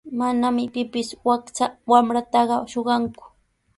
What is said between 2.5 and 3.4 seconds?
shuqanku.